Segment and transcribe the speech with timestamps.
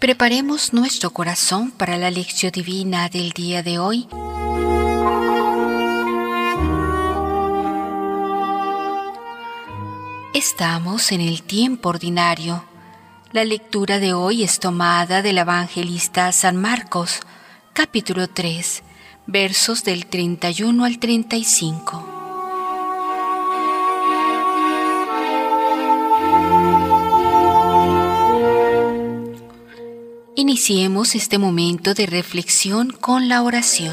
[0.00, 4.08] Preparemos nuestro corazón para la lección divina del día de hoy.
[10.32, 12.64] Estamos en el tiempo ordinario.
[13.32, 17.20] La lectura de hoy es tomada del evangelista San Marcos,
[17.74, 18.82] capítulo 3,
[19.26, 22.19] versos del 31 al 35.
[30.40, 33.92] Iniciemos este momento de reflexión con la oración.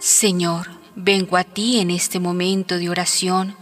[0.00, 0.66] Señor,
[0.96, 3.54] vengo a ti en este momento de oración,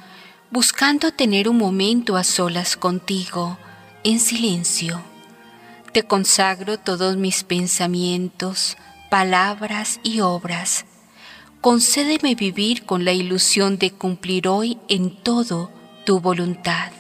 [0.50, 3.58] buscando tener un momento a solas contigo,
[4.02, 5.02] en silencio.
[5.92, 8.78] Te consagro todos mis pensamientos,
[9.10, 10.86] palabras y obras.
[11.60, 15.70] Concédeme vivir con la ilusión de cumplir hoy en todo
[16.04, 16.92] tu voluntad.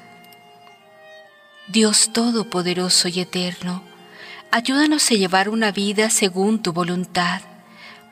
[1.68, 3.82] Dios Todopoderoso y Eterno,
[4.50, 7.42] ayúdanos a llevar una vida según tu voluntad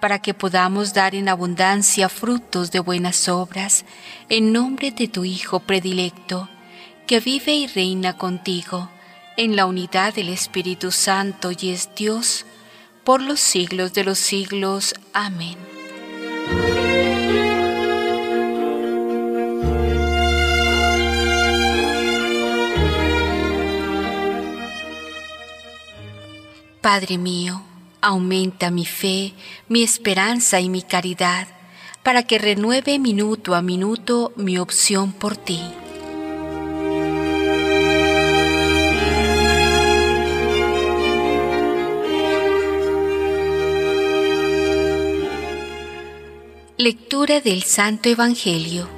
[0.04, 3.86] para que podamos dar en abundancia frutos de buenas obras,
[4.28, 6.50] en nombre de tu Hijo predilecto,
[7.06, 8.90] que vive y reina contigo,
[9.38, 12.44] en la unidad del Espíritu Santo y es Dios,
[13.02, 14.94] por los siglos de los siglos.
[15.14, 15.73] Amén.
[26.84, 27.62] Padre mío,
[28.02, 29.32] Aumenta mi fe,
[29.70, 31.48] mi esperanza y mi caridad,
[32.02, 35.62] para que renueve minuto a minuto mi opción por ti.
[46.76, 48.93] Lectura del Santo Evangelio.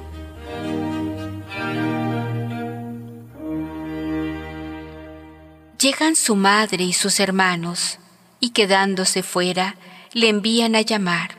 [5.87, 7.99] Llegan su madre y sus hermanos
[8.41, 9.77] y quedándose fuera,
[10.11, 11.37] le envían a llamar.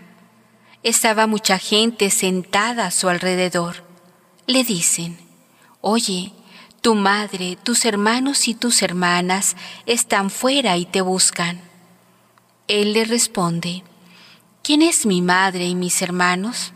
[0.83, 3.85] Estaba mucha gente sentada a su alrededor.
[4.47, 5.19] Le dicen,
[5.83, 6.33] Oye,
[6.81, 9.55] tu madre, tus hermanos y tus hermanas
[9.85, 11.61] están fuera y te buscan.
[12.69, 13.85] Él le responde,
[14.63, 16.73] ¿quién es mi madre y mis hermanos?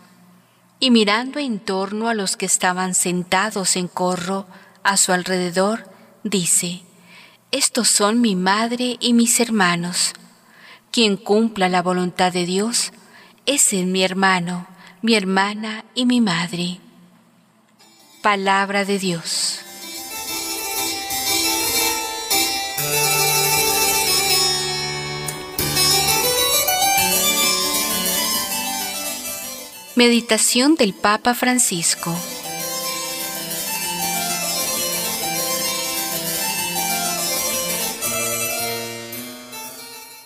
[0.78, 4.46] Y mirando en torno a los que estaban sentados en corro
[4.82, 5.90] a su alrededor,
[6.22, 6.82] dice,
[7.52, 10.14] estos son mi madre y mis hermanos.
[10.90, 12.92] Quien cumpla la voluntad de Dios,
[13.44, 14.66] es mi hermano,
[15.02, 16.80] mi hermana y mi madre.
[18.22, 19.60] Palabra de Dios.
[29.94, 32.16] Meditación del Papa Francisco.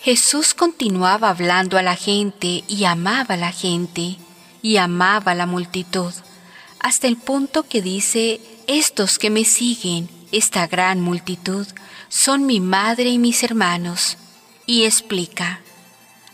[0.06, 4.18] Jesús continuaba hablando a la gente y amaba a la gente
[4.62, 6.14] y amaba a la multitud,
[6.78, 11.66] hasta el punto que dice, estos que me siguen, esta gran multitud,
[12.08, 14.16] son mi madre y mis hermanos.
[14.64, 15.58] Y explica,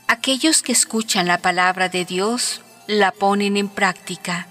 [0.06, 4.48] aquellos que escuchan la palabra de Dios, la ponen en práctica.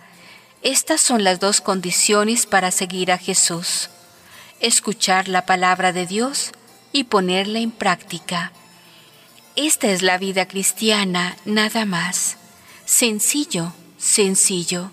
[0.64, 3.92] Estas son las dos condiciones para seguir a Jesús.
[4.62, 6.54] Escuchar la palabra de Dios
[6.92, 8.52] y ponerla en práctica.
[9.64, 12.38] Esta es la vida cristiana, nada más.
[12.86, 14.90] Sencillo, sencillo.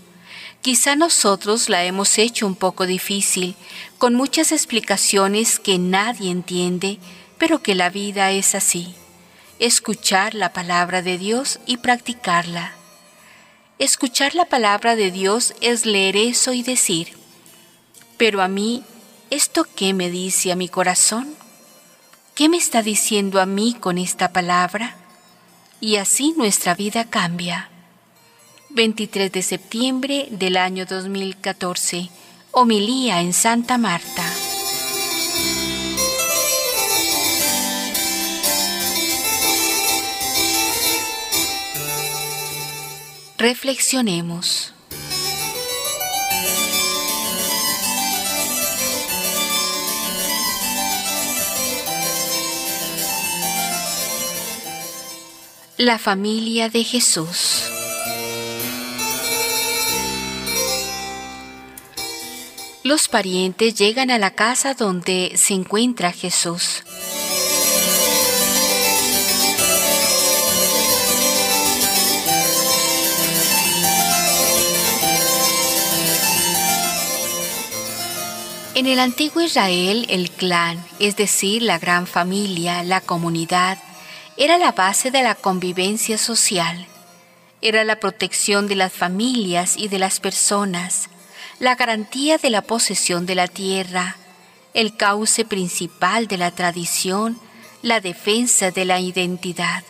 [0.60, 3.56] Quizá nosotros la hemos hecho un poco difícil,
[3.96, 6.98] con muchas explicaciones que nadie entiende,
[7.38, 8.94] pero que la vida es así.
[9.58, 12.74] Escuchar la palabra de Dios y practicarla.
[13.78, 17.16] Escuchar la palabra de Dios es leer eso y decir,
[18.18, 18.82] pero a mí,
[19.30, 21.38] ¿esto qué me dice a mi corazón?
[22.38, 24.94] ¿Qué me está diciendo a mí con esta palabra?
[25.80, 27.68] Y así nuestra vida cambia.
[28.70, 32.10] 23 de septiembre del año 2014.
[32.52, 34.22] Homilía en Santa Marta.
[43.36, 44.74] Reflexionemos.
[55.80, 57.62] La familia de Jesús.
[62.82, 66.82] Los parientes llegan a la casa donde se encuentra Jesús.
[78.74, 83.78] En el antiguo Israel, el clan, es decir, la gran familia, la comunidad,
[84.40, 86.86] era la base de la convivencia social.
[87.60, 91.10] Era la protección de las familias y de las personas,
[91.58, 94.16] la garantía de la posesión de la tierra,
[94.74, 97.36] el cauce principal de la tradición,
[97.82, 99.82] la defensa de la identidad.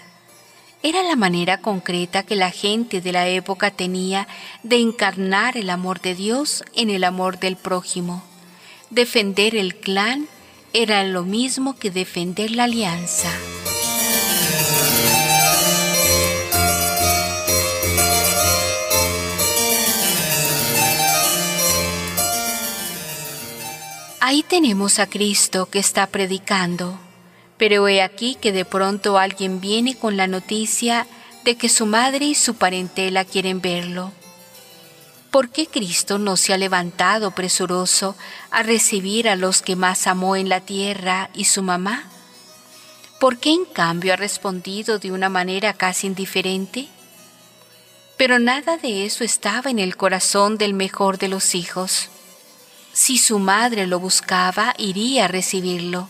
[0.82, 4.28] Era la manera concreta que la gente de la época tenía
[4.62, 8.24] de encarnar el amor de Dios en el amor del prójimo.
[8.88, 10.26] Defender el clan
[10.72, 13.28] era lo mismo que defender la alianza.
[24.28, 26.98] Ahí tenemos a Cristo que está predicando
[27.58, 31.06] pero he aquí que de pronto alguien viene con la noticia
[31.44, 34.12] de que su madre y su parentela quieren verlo.
[35.30, 38.16] ¿Por qué Cristo no se ha levantado presuroso
[38.50, 42.04] a recibir a los que más amó en la tierra y su mamá?
[43.20, 46.88] ¿Por qué en cambio ha respondido de una manera casi indiferente?
[48.16, 52.08] Pero nada de eso estaba en el corazón del mejor de los hijos.
[52.98, 56.08] Si su madre lo buscaba, iría a recibirlo.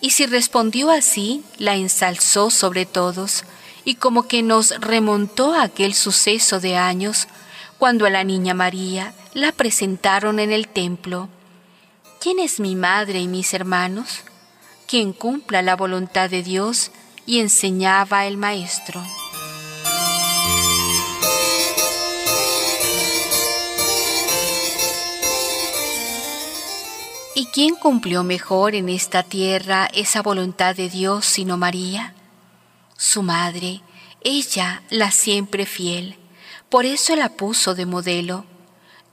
[0.00, 3.44] Y si respondió así, la ensalzó sobre todos,
[3.84, 7.28] y como que nos remontó a aquel suceso de años,
[7.78, 11.28] cuando a la niña María la presentaron en el templo.
[12.20, 14.22] ¿Quién es mi madre y mis hermanos?
[14.88, 16.90] Quien cumpla la voluntad de Dios
[17.24, 19.00] y enseñaba el Maestro.
[27.40, 32.12] ¿Y quién cumplió mejor en esta tierra esa voluntad de Dios sino María?
[32.98, 33.80] Su madre,
[34.20, 36.18] ella la siempre fiel,
[36.68, 38.44] por eso la puso de modelo.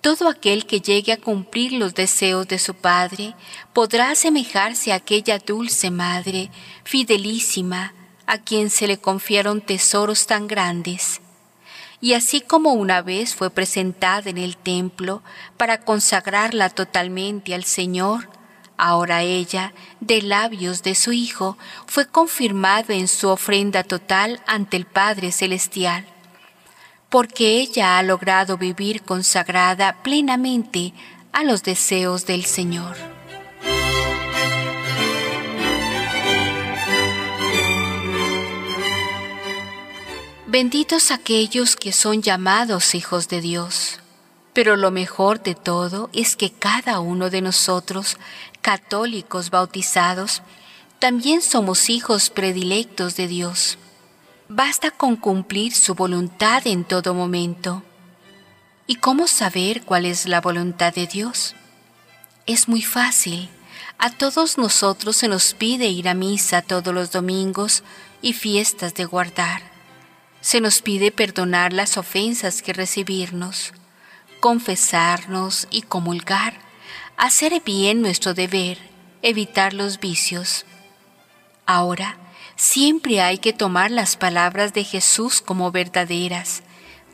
[0.02, 3.34] Todo aquel que llegue a cumplir los deseos de su Padre
[3.72, 6.52] podrá asemejarse a aquella dulce Madre,
[6.84, 7.94] fidelísima,
[8.26, 11.22] a quien se le confiaron tesoros tan grandes
[12.00, 15.24] y así como una vez fue presentada en el templo
[15.58, 18.30] para consagrarla totalmente al Señor,
[18.78, 21.58] ahora ella, de labios de su Hijo,
[21.88, 26.06] fue confirmada en su ofrenda total ante el Padre Celestial,
[27.10, 30.94] porque ella ha logrado vivir consagrada plenamente
[31.34, 33.17] a los deseos del Señor.
[40.50, 44.00] Benditos aquellos que son llamados hijos de Dios.
[44.54, 48.16] Pero lo mejor de todo es que cada uno de nosotros,
[48.62, 50.42] católicos bautizados,
[51.00, 53.78] también somos hijos predilectos de Dios.
[54.48, 57.84] Basta con cumplir su voluntad en todo momento.
[58.88, 61.56] ¿Y cómo saber cuál es la voluntad de Dios?
[62.46, 63.50] Es muy fácil.
[63.98, 67.84] A todos nosotros se nos pide ir a misa todos los domingos
[68.22, 69.77] y fiestas de guardar
[70.48, 73.74] se nos pide perdonar las ofensas que recibirnos,
[74.40, 76.54] confesarnos y comulgar,
[77.18, 78.78] hacer bien nuestro deber,
[79.22, 80.66] evitar los vicios.
[81.66, 82.16] Ahora,
[82.56, 86.64] siempre hay que tomar las palabras de Jesús como verdaderas.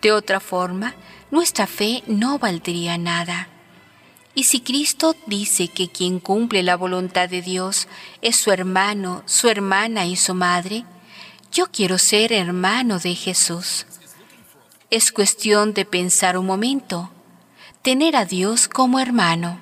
[0.04, 0.94] De otra forma,
[1.32, 3.48] nuestra fe no valdría nada.
[4.36, 7.88] Y si Cristo dice que quien cumple la voluntad de Dios
[8.22, 10.86] es su hermano, su hermana y su madre,
[11.54, 13.86] yo quiero ser hermano de Jesús.
[14.90, 17.12] Es cuestión de pensar un momento,
[17.84, 19.60] tener a Dios como hermano.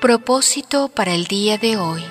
[0.00, 2.04] Propósito para el día de hoy.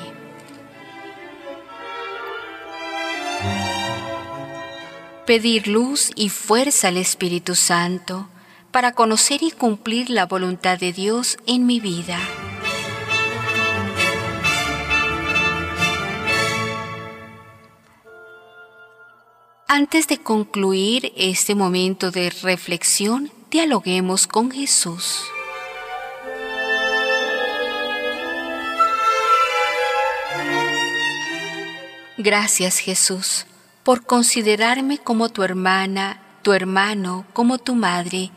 [5.25, 8.27] Pedir luz y fuerza al Espíritu Santo
[8.71, 12.19] para conocer y cumplir la voluntad de Dios en mi vida.
[19.67, 25.23] Antes de concluir este momento de reflexión, dialoguemos con Jesús.
[32.17, 33.45] Gracias Jesús
[33.83, 38.31] por considerarme como tu hermana, tu hermano, como tu madre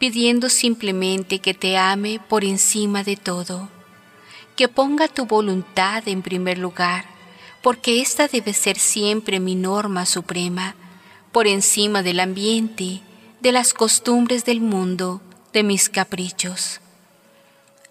[0.00, 3.68] pidiendo simplemente que te ame por encima de todo,
[4.56, 7.04] que ponga tu voluntad en primer lugar,
[7.60, 10.74] porque esta debe ser siempre mi norma suprema,
[11.32, 13.02] por encima del ambiente,
[13.42, 15.20] de las costumbres del mundo,
[15.52, 16.80] de mis caprichos.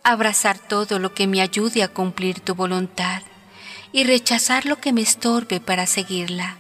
[0.02, 3.22] Abrazar todo lo que me ayude a cumplir tu voluntad
[3.92, 6.58] y rechazar lo que me estorbe para seguirla.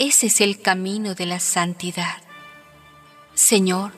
[0.00, 2.16] Ese es el camino de la santidad.
[3.34, 3.92] Señor,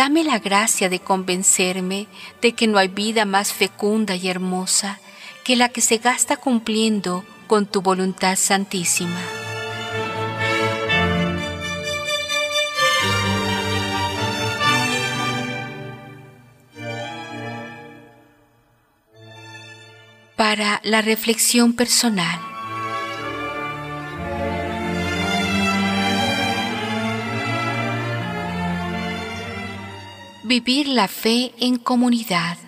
[0.00, 2.06] dame la gracia de convencerme
[2.40, 4.98] de que no hay vida más fecunda y hermosa
[5.44, 9.20] que la que se gasta cumpliendo con tu voluntad santísima.
[20.34, 22.49] Para la reflexión personal.
[30.50, 32.58] Vivir la fe en comunidad.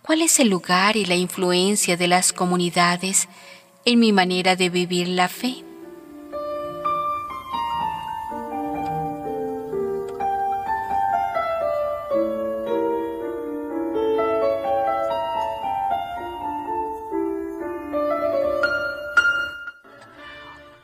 [0.00, 3.28] ¿Cuál es el lugar y la influencia de las comunidades
[3.84, 5.56] en mi manera de vivir la fe?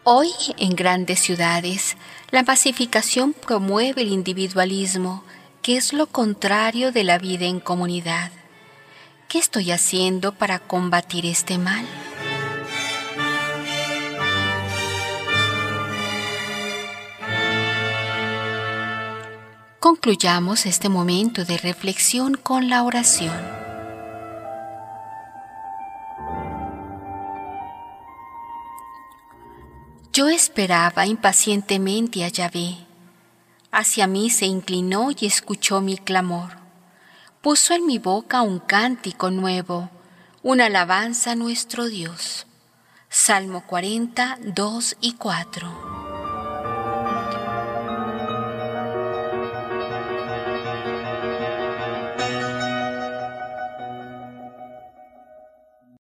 [0.05, 0.29] Hoy,
[0.59, 1.97] en grandes ciudades,
[2.31, 5.25] la pacificación promueve el individualismo,
[5.63, 8.33] que es lo contrario de la vida en comunidad.
[9.29, 11.87] ¿Qué estoy haciendo para combatir este mal?
[19.79, 23.33] Concluyamos este momento de reflexión con la oración.
[30.13, 32.92] Yo esperaba impacientemente a Yahvé.
[33.73, 36.63] Hacia mí se inclinó y escuchó mi clamor
[37.43, 39.91] puso en mi boca un cántico nuevo,
[40.45, 42.47] una alabanza a nuestro Dios.
[43.09, 46.02] Salmo 40, 2 y 4.